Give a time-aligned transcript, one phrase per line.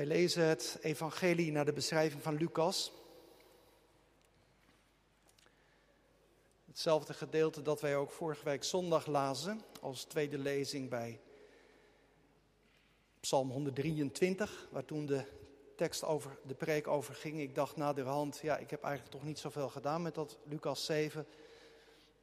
[0.00, 2.92] Wij lezen het evangelie naar de beschrijving van Lucas.
[6.66, 11.20] Hetzelfde gedeelte dat wij ook vorige week zondag lazen als tweede lezing bij
[13.20, 15.24] Psalm 123, waar toen de
[15.76, 17.40] tekst over de preek over ging.
[17.40, 21.26] Ik dacht naderhand, ja, ik heb eigenlijk toch niet zoveel gedaan met dat Lucas 7.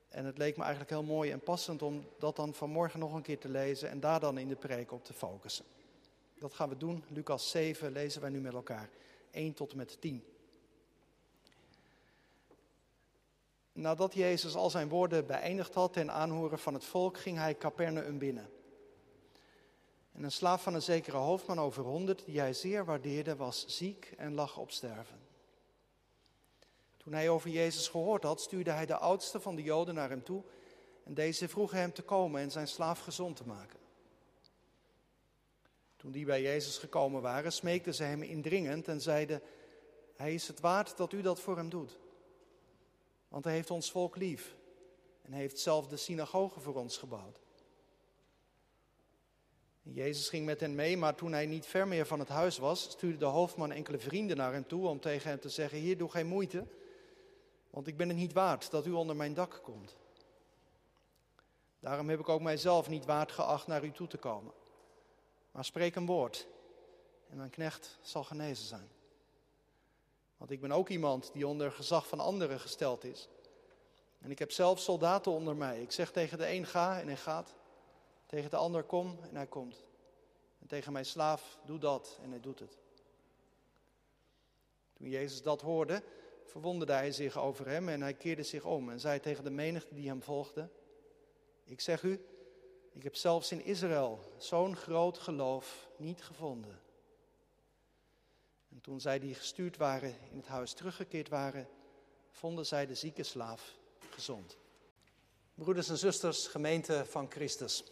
[0.09, 3.21] En het leek me eigenlijk heel mooi en passend om dat dan vanmorgen nog een
[3.21, 5.65] keer te lezen en daar dan in de preek op te focussen.
[6.39, 7.03] Dat gaan we doen.
[7.07, 8.89] Lucas 7 lezen wij nu met elkaar.
[9.31, 10.23] 1 tot en met 10.
[13.71, 18.17] Nadat Jezus al zijn woorden beëindigd had ten aanhoren van het volk, ging hij Capernaum
[18.17, 18.49] binnen.
[20.11, 24.13] En een slaaf van een zekere hoofdman over honderd, die hij zeer waardeerde, was ziek
[24.17, 25.19] en lag op sterven.
[26.97, 30.23] Toen hij over Jezus gehoord had, stuurde hij de oudste van de Joden naar hem
[30.23, 30.43] toe.
[31.03, 33.79] En deze vroeg hem te komen en zijn slaaf gezond te maken.
[36.11, 39.41] Die bij Jezus gekomen waren, smeekten ze hem indringend en zeiden:
[40.15, 41.99] Hij is het waard dat u dat voor hem doet.
[43.27, 44.55] Want hij heeft ons volk lief
[45.21, 47.39] en heeft zelf de synagoge voor ons gebouwd.
[49.81, 52.81] Jezus ging met hen mee, maar toen hij niet ver meer van het huis was,
[52.81, 56.09] stuurde de hoofdman enkele vrienden naar hem toe om tegen hem te zeggen: Hier, doe
[56.09, 56.67] geen moeite,
[57.69, 59.95] want ik ben het niet waard dat u onder mijn dak komt.
[61.79, 64.53] Daarom heb ik ook mijzelf niet waard geacht naar u toe te komen.
[65.57, 66.47] Maar spreek een woord
[67.29, 68.89] en mijn knecht zal genezen zijn.
[70.37, 73.29] Want ik ben ook iemand die onder gezag van anderen gesteld is.
[74.19, 75.81] En ik heb zelf soldaten onder mij.
[75.81, 77.55] Ik zeg tegen de een ga en hij gaat.
[78.25, 79.83] Tegen de ander kom en hij komt.
[80.59, 82.77] En tegen mijn slaaf doe dat en hij doet het.
[84.93, 86.03] Toen Jezus dat hoorde,
[86.45, 89.93] verwonderde hij zich over hem en hij keerde zich om en zei tegen de menigte
[89.93, 90.69] die hem volgde:
[91.63, 92.25] Ik zeg u,
[92.97, 96.79] ik heb zelfs in Israël zo'n groot geloof niet gevonden.
[98.69, 101.67] En toen zij die gestuurd waren in het huis teruggekeerd waren,
[102.31, 103.73] vonden zij de zieke slaaf
[104.09, 104.57] gezond.
[105.53, 107.83] Broeders en zusters, gemeente van Christus.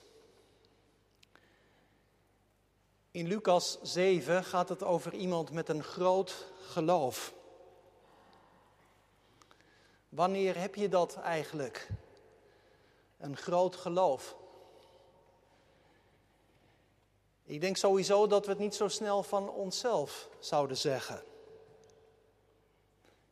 [3.11, 7.33] In Lucas 7 gaat het over iemand met een groot geloof.
[10.09, 11.89] Wanneer heb je dat eigenlijk?
[13.17, 14.43] Een groot geloof.
[17.45, 21.23] Ik denk sowieso dat we het niet zo snel van onszelf zouden zeggen.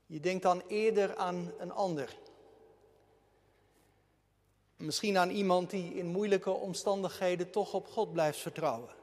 [0.05, 2.17] Je denkt dan eerder aan een ander.
[4.75, 8.95] Misschien aan iemand die in moeilijke omstandigheden toch op God blijft vertrouwen.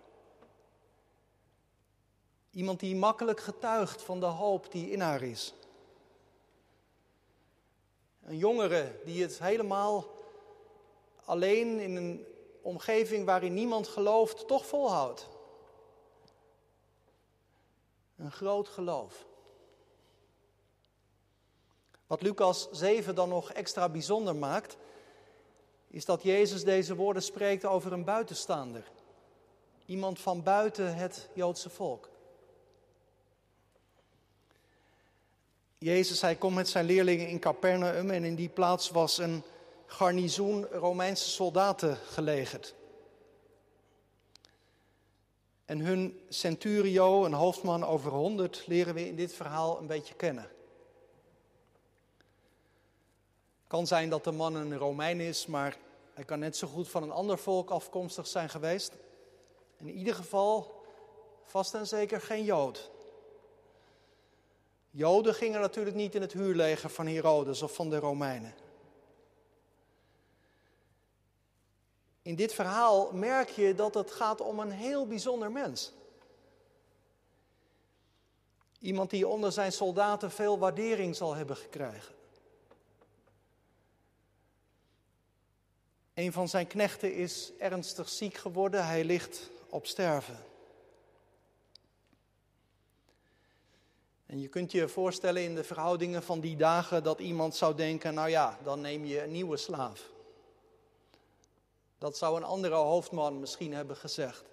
[2.50, 5.54] Iemand die makkelijk getuigt van de hoop die in haar is.
[8.22, 10.06] Een jongere die het helemaal
[11.25, 12.27] alleen in een
[12.62, 15.28] omgeving waarin niemand gelooft, toch volhoudt.
[18.16, 19.26] Een groot geloof.
[22.06, 24.76] Wat Lucas 7 dan nog extra bijzonder maakt,
[25.88, 28.91] is dat Jezus deze woorden spreekt over een buitenstaander.
[29.87, 32.09] Iemand van buiten het Joodse volk.
[35.78, 39.42] Jezus, hij komt met zijn leerlingen in Capernaum en in die plaats was een
[39.92, 42.75] garnizoen Romeinse soldaten gelegerd.
[45.65, 50.51] En hun centurio, een hoofdman over honderd, leren we in dit verhaal een beetje kennen.
[53.66, 55.77] Kan zijn dat de man een Romein is, maar
[56.15, 58.93] hij kan net zo goed van een ander volk afkomstig zijn geweest.
[59.77, 60.83] In ieder geval
[61.45, 62.91] vast en zeker geen Jood.
[64.91, 68.54] Joden gingen natuurlijk niet in het huurleger van Herodes of van de Romeinen.
[72.22, 75.93] In dit verhaal merk je dat het gaat om een heel bijzonder mens.
[78.78, 82.15] Iemand die onder zijn soldaten veel waardering zal hebben gekregen.
[86.15, 90.45] Een van zijn knechten is ernstig ziek geworden, hij ligt op sterven.
[94.27, 98.15] En je kunt je voorstellen in de verhoudingen van die dagen dat iemand zou denken,
[98.15, 100.11] nou ja, dan neem je een nieuwe slaaf.
[102.00, 104.44] Dat zou een andere hoofdman misschien hebben gezegd.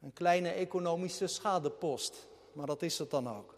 [0.00, 3.54] Een kleine economische schadepost, maar dat is het dan ook.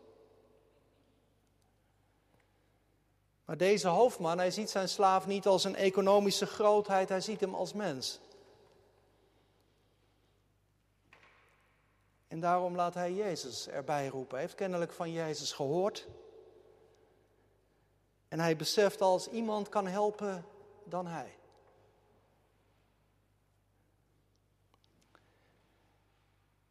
[3.44, 7.54] Maar deze hoofdman, hij ziet zijn slaaf niet als een economische grootheid, hij ziet hem
[7.54, 8.20] als mens.
[12.28, 14.31] En daarom laat hij Jezus erbij roepen.
[14.31, 16.08] Hij heeft kennelijk van Jezus gehoord.
[18.28, 20.44] En hij beseft als iemand kan helpen
[20.84, 21.40] dan hij.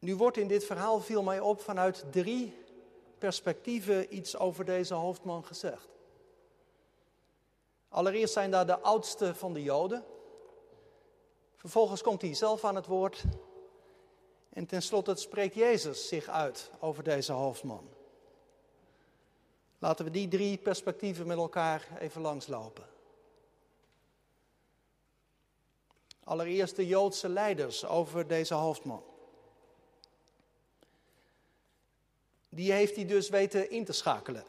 [0.01, 2.57] Nu wordt in dit verhaal, viel mij op, vanuit drie
[3.17, 5.87] perspectieven iets over deze hoofdman gezegd.
[7.89, 10.05] Allereerst zijn daar de oudste van de Joden.
[11.55, 13.23] Vervolgens komt hij zelf aan het woord.
[14.49, 17.89] En tenslotte spreekt Jezus zich uit over deze hoofdman.
[19.79, 22.85] Laten we die drie perspectieven met elkaar even langslopen.
[26.23, 29.09] Allereerst de Joodse leiders over deze hoofdman.
[32.53, 34.43] Die heeft hij dus weten in te schakelen.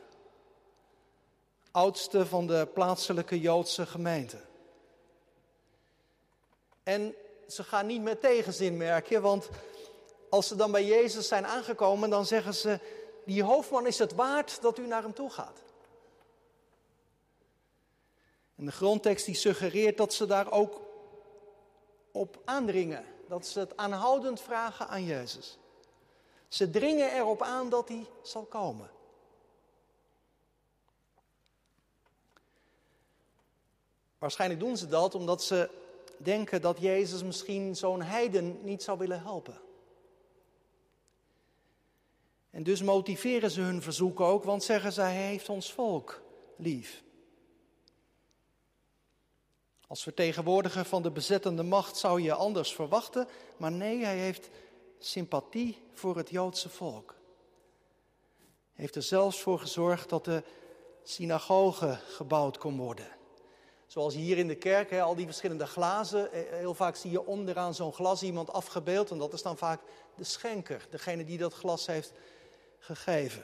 [1.70, 4.40] Oudste van de plaatselijke Joodse gemeente.
[6.82, 7.14] En
[7.48, 9.48] ze gaan niet met tegenzin merken, want
[10.30, 12.78] als ze dan bij Jezus zijn aangekomen, dan zeggen ze:
[13.24, 15.62] Die hoofdman is het waard dat u naar hem toe gaat.
[18.56, 20.80] En de grondtekst die suggereert dat ze daar ook
[22.12, 23.04] op aandringen.
[23.28, 25.58] Dat ze het aanhoudend vragen aan Jezus.
[26.52, 28.90] Ze dringen erop aan dat hij zal komen.
[34.18, 35.70] Waarschijnlijk doen ze dat omdat ze
[36.16, 39.60] denken dat Jezus misschien zo'n heiden niet zou willen helpen.
[42.50, 46.22] En dus motiveren ze hun verzoek ook, want zeggen ze, hij heeft ons volk
[46.56, 47.02] lief.
[49.86, 54.48] Als vertegenwoordiger van de bezettende macht zou je anders verwachten, maar nee, hij heeft
[55.06, 57.14] sympathie voor het Joodse volk.
[58.72, 60.42] Heeft er zelfs voor gezorgd dat de
[61.02, 63.06] synagoge gebouwd kon worden.
[63.86, 66.32] Zoals hier in de kerk, al die verschillende glazen.
[66.32, 69.10] Eh, heel vaak zie je onderaan zo'n glas iemand afgebeeld.
[69.10, 69.80] En dat is dan vaak
[70.14, 72.12] de schenker, degene die dat glas heeft
[72.78, 73.42] gegeven.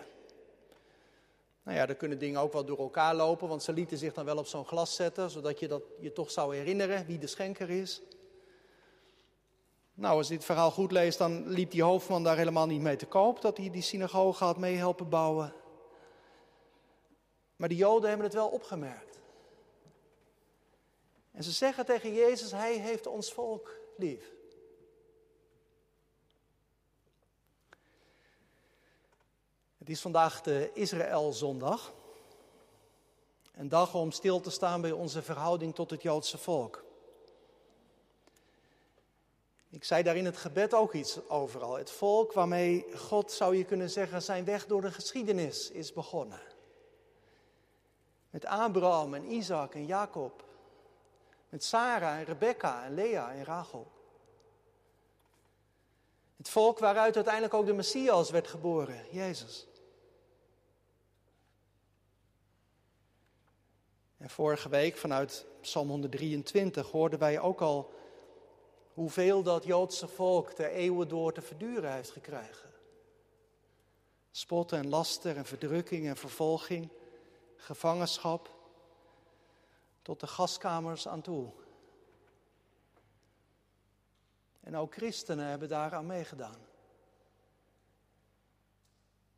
[1.62, 4.24] Nou ja, er kunnen dingen ook wel door elkaar lopen, want ze lieten zich dan
[4.24, 7.70] wel op zo'n glas zetten, zodat je dat je toch zou herinneren wie de schenker
[7.70, 8.00] is.
[9.98, 12.96] Nou, als je dit verhaal goed leest, dan liep die hoofdman daar helemaal niet mee
[12.96, 15.54] te koop, dat hij die synagoge had meehelpen bouwen.
[17.56, 19.18] Maar de Joden hebben het wel opgemerkt.
[21.30, 24.32] En ze zeggen tegen Jezus, hij heeft ons volk lief.
[29.78, 31.94] Het is vandaag de Israëlzondag.
[33.52, 36.86] Een dag om stil te staan bij onze verhouding tot het Joodse volk.
[39.70, 41.76] Ik zei daar in het gebed ook iets over al.
[41.76, 46.40] Het volk waarmee God, zou je kunnen zeggen, zijn weg door de geschiedenis is begonnen.
[48.30, 50.44] Met Abraham en Isaac en Jacob.
[51.48, 53.90] Met Sarah en Rebecca en Lea en Rachel.
[56.36, 59.66] Het volk waaruit uiteindelijk ook de Messias werd geboren, Jezus.
[64.16, 67.97] En vorige week vanuit Psalm 123 hoorden wij ook al
[68.98, 72.70] hoeveel dat Joodse volk de eeuwen door te verduren heeft gekregen.
[74.30, 76.88] Spot en laster en verdrukking en vervolging,
[77.56, 78.54] gevangenschap,
[80.02, 81.50] tot de gaskamers aan toe.
[84.60, 86.66] En ook christenen hebben daaraan meegedaan.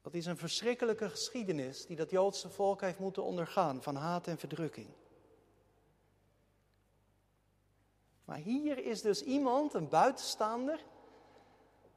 [0.02, 4.38] Dat is een verschrikkelijke geschiedenis die dat Joodse volk heeft moeten ondergaan van haat en
[4.38, 4.88] verdrukking.
[8.30, 10.84] Maar hier is dus iemand, een buitenstaander,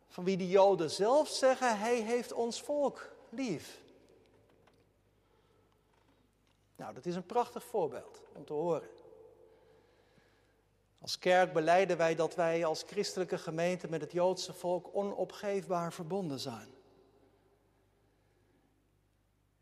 [0.07, 3.81] van wie de Joden zelf zeggen, hij heeft ons volk lief.
[6.75, 8.89] Nou, dat is een prachtig voorbeeld om te horen.
[11.01, 16.39] Als kerk beleiden wij dat wij als christelijke gemeente met het Joodse volk onopgeefbaar verbonden
[16.39, 16.73] zijn.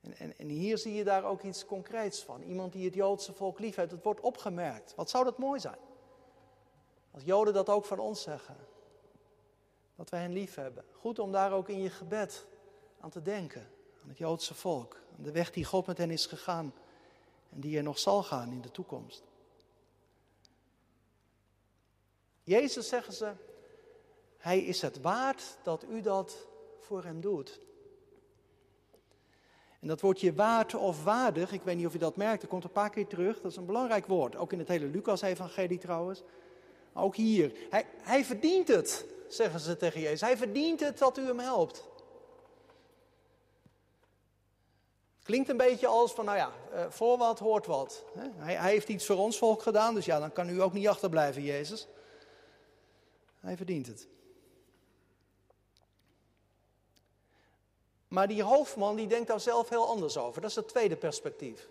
[0.02, 2.42] En, en, en, hier zie je daar ook iets concreets van.
[2.42, 3.92] Iemand die het Joodse volk lief heeft.
[3.92, 4.96] Het wordt opgemerkt.
[4.96, 5.90] Wat zou dat mooi zijn?
[7.12, 8.56] Als Joden dat ook van ons zeggen.
[9.96, 10.86] Dat wij hen lief hebben.
[10.92, 12.46] Goed om daar ook in je gebed
[13.00, 13.70] aan te denken.
[14.04, 14.96] Aan het Joodse volk.
[15.18, 16.74] Aan de weg die God met hen is gegaan.
[17.50, 19.24] En die er nog zal gaan in de toekomst.
[22.44, 23.32] Jezus zeggen ze.
[24.38, 26.48] Hij is het waard dat u dat
[26.80, 27.60] voor hem doet.
[29.80, 32.64] En dat woordje waard of waardig, ik weet niet of je dat merkt, dat komt
[32.64, 33.42] een paar keer terug.
[33.42, 34.36] Dat is een belangrijk woord.
[34.36, 36.24] Ook in het hele Lucas-evangelie trouwens.
[36.94, 37.52] Ook hier.
[37.70, 40.22] Hij, hij verdient het, zeggen ze tegen Jezus.
[40.22, 41.84] Hij verdient het dat u hem helpt.
[45.24, 48.04] Klinkt een beetje als van, nou ja, eh, voor wat hoort wat.
[48.38, 50.88] Hij, hij heeft iets voor ons volk gedaan, dus ja, dan kan u ook niet
[50.88, 51.88] achterblijven, Jezus.
[53.40, 54.08] Hij verdient het.
[58.08, 60.42] Maar die hoofdman die denkt daar zelf heel anders over.
[60.42, 61.68] Dat is het tweede perspectief.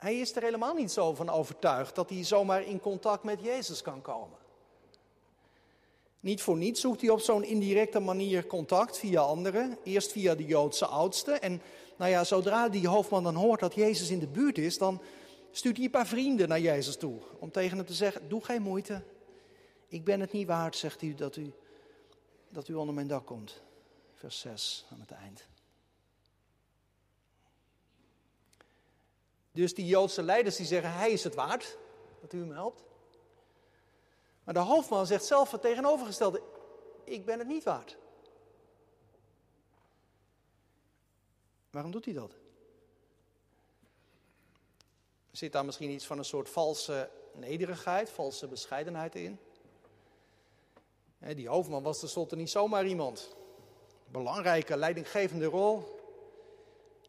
[0.00, 3.82] Hij is er helemaal niet zo van overtuigd dat hij zomaar in contact met Jezus
[3.82, 4.38] kan komen.
[6.20, 9.78] Niet voor niets zoekt hij op zo'n indirecte manier contact via anderen.
[9.84, 11.32] Eerst via de Joodse oudste.
[11.32, 11.62] En
[11.96, 15.02] nou ja, zodra die hoofdman dan hoort dat Jezus in de buurt is, dan
[15.50, 17.18] stuurt hij een paar vrienden naar Jezus toe.
[17.38, 19.02] Om tegen hem te zeggen, doe geen moeite.
[19.88, 21.52] Ik ben het niet waard, zegt hij, dat u,
[22.48, 23.62] dat u onder mijn dak komt.
[24.14, 25.46] Vers 6 aan het eind.
[29.60, 31.76] Dus die Joodse leiders die zeggen, hij is het waard
[32.20, 32.84] dat u hem helpt.
[34.44, 36.42] Maar de hoofdman zegt zelf het tegenovergestelde,
[37.04, 37.96] ik ben het niet waard.
[41.70, 42.36] Waarom doet hij dat?
[45.30, 49.38] Zit daar misschien iets van een soort valse nederigheid, valse bescheidenheid in?
[51.18, 53.36] Die hoofdman was tenslotte niet zomaar iemand.
[54.06, 55.99] Belangrijke, leidinggevende rol.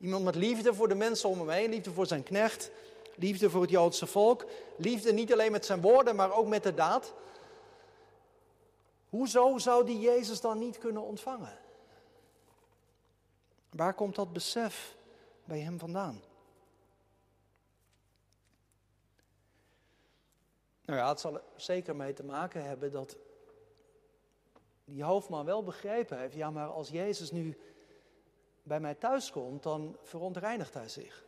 [0.01, 2.71] Iemand met liefde voor de mensen om hem heen, liefde voor zijn knecht,
[3.15, 4.45] liefde voor het Joodse volk.
[4.77, 7.13] Liefde niet alleen met zijn woorden, maar ook met de daad.
[9.09, 11.57] Hoezo zou die Jezus dan niet kunnen ontvangen?
[13.69, 14.95] Waar komt dat besef
[15.43, 16.21] bij hem vandaan?
[20.85, 23.17] Nou ja, het zal er zeker mee te maken hebben dat
[24.85, 27.57] die hoofdman wel begrepen heeft, ja maar als Jezus nu
[28.63, 31.25] bij mij thuis komt, dan verontreinigt hij zich.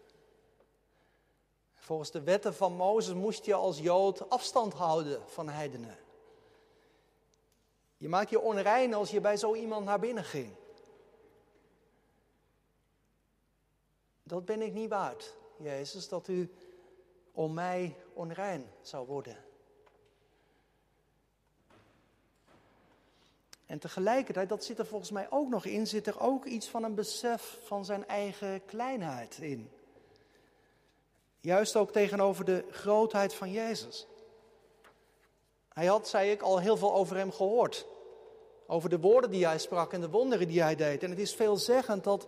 [1.74, 5.98] Volgens de wetten van Mozes moest je als Jood afstand houden van heidenen.
[7.98, 10.56] Je maakt je onrein als je bij zo iemand naar binnen ging.
[14.24, 16.54] Dat ben ik niet waard, Jezus, dat u
[17.32, 19.38] om mij onrein zou worden.
[23.74, 26.84] En tegelijkertijd, dat zit er volgens mij ook nog in, zit er ook iets van
[26.84, 29.70] een besef van zijn eigen kleinheid in.
[31.40, 34.08] Juist ook tegenover de grootheid van Jezus.
[35.70, 37.86] Hij had, zei ik, al heel veel over hem gehoord.
[38.68, 41.04] Over de woorden die hij sprak en de wonderen die hij deed.
[41.04, 42.28] En het is veelzeggend dat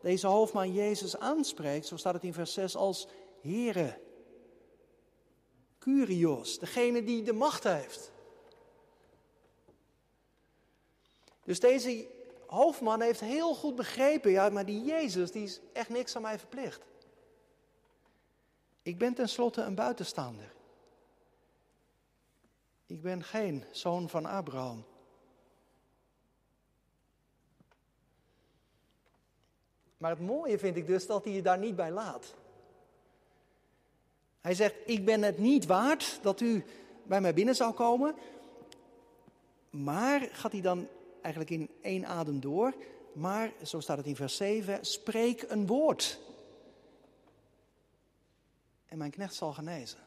[0.00, 3.08] deze hoofdman Jezus aanspreekt, zo staat het in vers 6, als
[3.40, 3.98] Heere.
[5.78, 8.14] Curios, degene die de macht heeft.
[11.46, 12.08] Dus deze
[12.46, 16.38] hoofdman heeft heel goed begrepen, ja, maar die Jezus, die is echt niks aan mij
[16.38, 16.80] verplicht.
[18.82, 20.52] Ik ben tenslotte een buitenstaander.
[22.86, 24.84] Ik ben geen zoon van Abraham.
[29.96, 32.34] Maar het mooie vind ik dus dat hij je daar niet bij laat.
[34.40, 36.64] Hij zegt, ik ben het niet waard dat u
[37.02, 38.14] bij mij binnen zou komen.
[39.70, 40.88] Maar gaat hij dan
[41.26, 42.74] eigenlijk in één adem door.
[43.12, 46.18] Maar, zo staat het in vers 7, spreek een woord.
[48.86, 49.98] En mijn knecht zal genezen.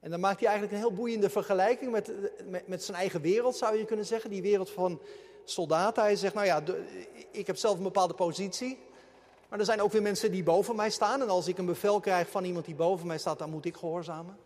[0.00, 2.12] En dan maakt hij eigenlijk een heel boeiende vergelijking met,
[2.48, 4.30] met, met zijn eigen wereld, zou je kunnen zeggen.
[4.30, 5.00] Die wereld van
[5.44, 6.02] soldaten.
[6.02, 6.62] Hij zegt, nou ja,
[7.30, 8.78] ik heb zelf een bepaalde positie.
[9.48, 11.22] Maar er zijn ook weer mensen die boven mij staan.
[11.22, 13.76] En als ik een bevel krijg van iemand die boven mij staat, dan moet ik
[13.76, 14.36] gehoorzamen.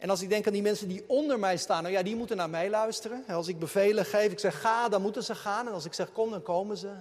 [0.00, 2.36] En als ik denk aan die mensen die onder mij staan, nou ja, die moeten
[2.36, 3.26] naar mij luisteren.
[3.26, 5.66] Als ik bevelen geef, ik zeg ga, dan moeten ze gaan.
[5.66, 6.96] En als ik zeg kom, dan komen ze.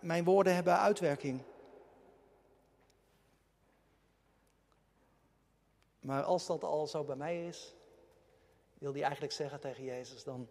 [0.00, 1.42] mijn woorden hebben uitwerking.
[6.00, 7.74] Maar als dat al zo bij mij is,
[8.78, 10.48] wil hij eigenlijk zeggen tegen Jezus, dan,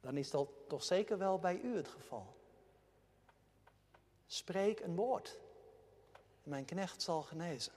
[0.00, 2.34] dan is dat toch zeker wel bij u het geval.
[4.26, 5.38] Spreek een woord.
[6.42, 7.72] Mijn knecht zal genezen.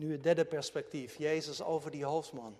[0.00, 2.56] Nu het derde perspectief, Jezus over die hoofdman.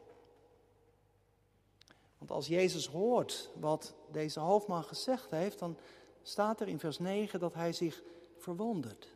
[2.18, 5.78] Want als Jezus hoort wat deze hoofdman gezegd heeft, dan
[6.22, 8.02] staat er in vers 9 dat hij zich
[8.36, 9.08] verwondert.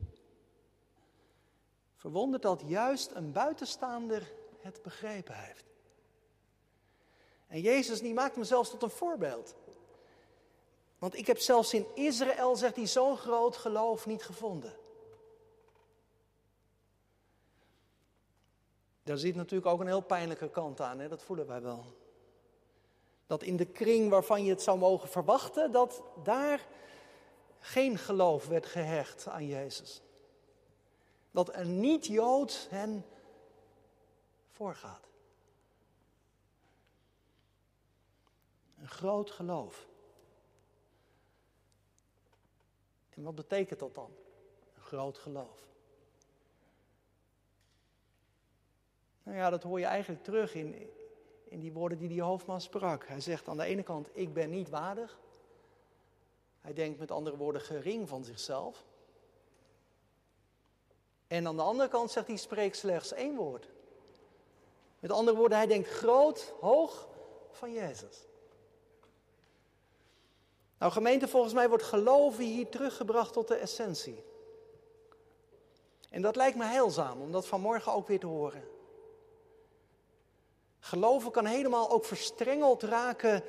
[1.96, 5.64] Verwondert dat juist een buitenstaander het begrepen heeft.
[7.46, 9.54] En Jezus die maakt hem zelfs tot een voorbeeld.
[10.98, 14.82] Want ik heb zelfs in Israël, zegt hij, zo'n groot geloof niet gevonden.
[19.04, 21.08] Daar zit natuurlijk ook een heel pijnlijke kant aan, hè?
[21.08, 21.84] dat voelen wij wel.
[23.26, 26.66] Dat in de kring waarvan je het zou mogen verwachten, dat daar
[27.60, 30.02] geen geloof werd gehecht aan Jezus.
[31.30, 33.04] Dat een niet-Jood hen
[34.50, 35.08] voorgaat.
[38.78, 39.86] Een groot geloof.
[43.10, 44.10] En wat betekent dat dan?
[44.74, 45.73] Een groot geloof.
[49.24, 50.90] Nou ja, dat hoor je eigenlijk terug in,
[51.44, 53.06] in die woorden die die hoofdman sprak.
[53.06, 55.18] Hij zegt aan de ene kant, ik ben niet waardig.
[56.60, 58.84] Hij denkt met andere woorden gering van zichzelf.
[61.26, 63.68] En aan de andere kant zegt hij: spreek slechts één woord.
[65.00, 67.08] Met andere woorden, hij denkt groot, hoog
[67.50, 68.26] van Jezus.
[70.78, 74.24] Nou, gemeente, volgens mij wordt geloven hier teruggebracht tot de essentie.
[76.10, 78.73] En dat lijkt me heilzaam om dat vanmorgen ook weer te horen.
[80.84, 83.42] Geloven kan helemaal ook verstrengeld raken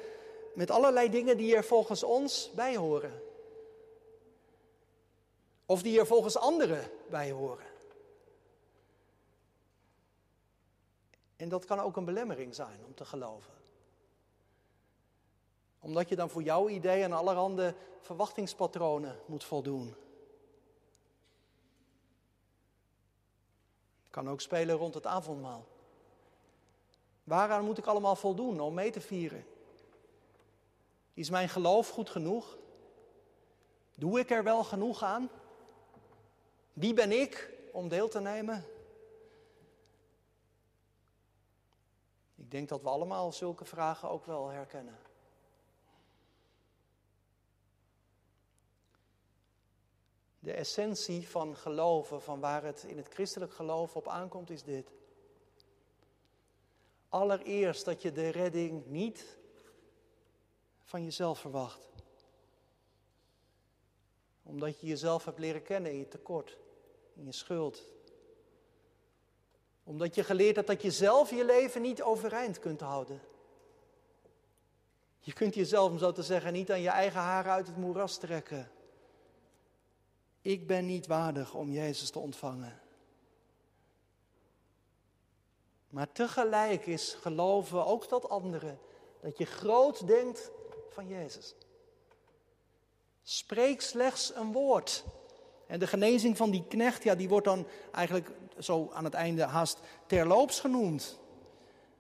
[0.54, 3.22] met allerlei dingen die er volgens ons bij horen.
[5.66, 7.66] Of die er volgens anderen bij horen.
[11.36, 13.54] En dat kan ook een belemmering zijn om te geloven.
[15.80, 19.96] Omdat je dan voor jouw idee aan allerhande verwachtingspatronen moet voldoen.
[24.10, 25.74] Kan ook spelen rond het avondmaal.
[27.26, 29.46] Waaraan moet ik allemaal voldoen om mee te vieren?
[31.14, 32.58] Is mijn geloof goed genoeg?
[33.96, 35.30] Doe ik er wel genoeg aan?
[36.74, 38.66] Wie ben ik om deel te nemen?
[42.36, 45.00] Ik denk dat we allemaal zulke vragen ook wel herkennen.
[50.40, 54.92] De essentie van geloven, van waar het in het christelijk geloof op aankomt, is dit.
[57.16, 59.38] Allereerst dat je de redding niet
[60.84, 61.90] van jezelf verwacht.
[64.44, 66.58] Omdat je jezelf hebt leren kennen in je tekort,
[67.14, 67.84] in je schuld.
[69.84, 73.22] Omdat je geleerd hebt dat je zelf je leven niet overeind kunt houden.
[75.20, 78.18] Je kunt jezelf, om zo te zeggen, niet aan je eigen haren uit het moeras
[78.18, 78.72] trekken.
[80.42, 82.84] Ik ben niet waardig om Jezus te ontvangen.
[85.96, 88.78] Maar tegelijk is geloven ook dat andere.
[89.22, 90.52] Dat je groot denkt
[90.90, 91.56] van Jezus.
[93.24, 95.04] Spreek slechts een woord.
[95.68, 99.44] En de genezing van die knecht, ja, die wordt dan eigenlijk zo aan het einde
[99.44, 101.20] haast terloops genoemd.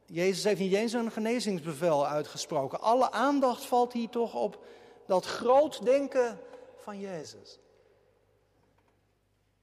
[0.05, 2.81] Jezus heeft niet eens een genezingsbevel uitgesproken.
[2.81, 4.65] Alle aandacht valt hier toch op
[5.05, 6.39] dat groot denken
[6.75, 7.60] van Jezus.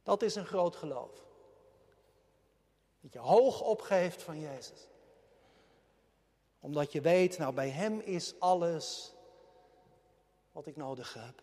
[0.03, 1.23] Dat is een groot geloof.
[3.03, 4.89] Dat je hoog opgeeft van Jezus.
[6.61, 9.15] Omdat je weet, nou bij Hem is alles
[10.53, 11.43] wat ik nodig heb.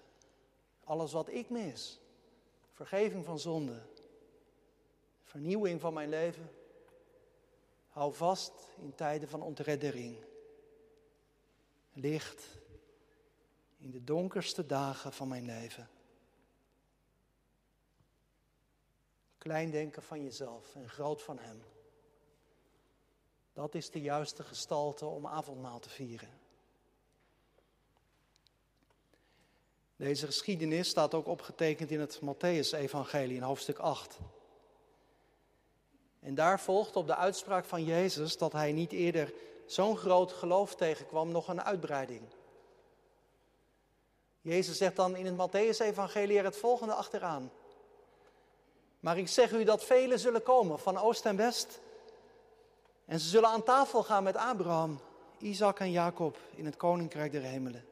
[0.84, 2.00] Alles wat ik mis.
[2.72, 3.82] Vergeving van zonde.
[5.24, 6.52] Vernieuwing van mijn leven.
[7.90, 10.18] Hou vast in tijden van ontreddering.
[11.94, 12.48] Licht
[13.78, 15.90] in de donkerste dagen van mijn leven.
[19.40, 21.64] Klein denken van jezelf en groot van Hem.
[23.54, 26.30] Dat is de juiste gestalte om avondmaal te vieren.
[29.96, 34.18] Deze geschiedenis staat ook opgetekend in het Matthäus-evangelie in hoofdstuk 8.
[36.20, 39.34] En daar volgt op de uitspraak van Jezus dat hij niet eerder
[39.66, 42.22] zo'n groot geloof tegenkwam, nog een uitbreiding.
[44.42, 47.52] Jezus zegt dan in het Matthäus-evangelie er het volgende achteraan.
[49.00, 51.80] Maar ik zeg u dat velen zullen komen van oost en west.
[53.06, 55.00] En ze zullen aan tafel gaan met Abraham,
[55.38, 57.86] Isaac en Jacob in het koninkrijk der hemelen.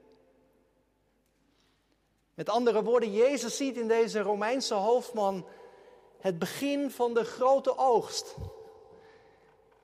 [2.34, 5.46] Met andere woorden, Jezus ziet in deze Romeinse hoofdman
[6.20, 8.36] het begin van de grote oogst.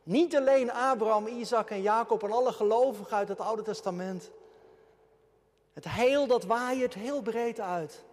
[0.04, 4.32] Niet alleen Abraham, Isaac en Jacob en alle gelovigen uit het Oude Testament.
[5.74, 8.04] Het heel dat waait heel breed uit.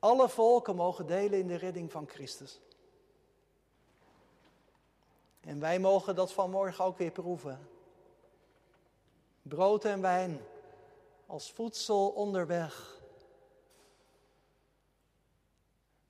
[0.00, 2.60] Alle volken mogen delen in de redding van Christus.
[5.40, 7.68] En wij mogen dat vanmorgen ook weer proeven.
[9.42, 10.40] Brood en wijn
[11.26, 13.00] als voedsel onderweg.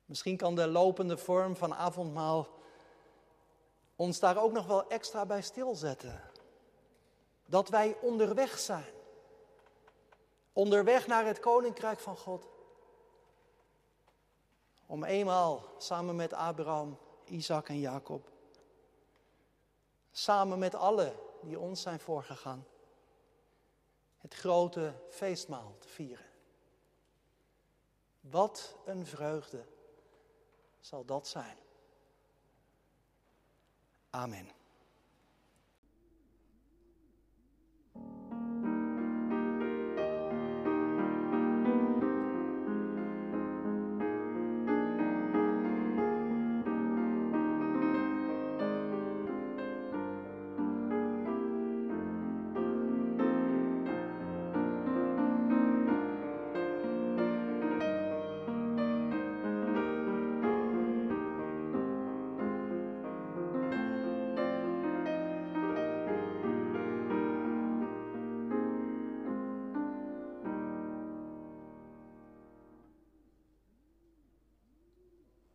[0.05, 2.47] Misschien kan de lopende vorm van avondmaal
[3.95, 6.21] ons daar ook nog wel extra bij stilzetten.
[7.45, 8.93] Dat wij onderweg zijn.
[10.53, 12.47] Onderweg naar het koninkrijk van God.
[14.91, 18.31] Om eenmaal samen met Abraham, Isaac en Jacob.
[20.11, 22.65] Samen met alle die ons zijn voorgegaan.
[24.17, 26.25] Het grote feestmaal te vieren.
[28.19, 29.65] Wat een vreugde
[30.79, 31.57] zal dat zijn.
[34.09, 34.60] Amen.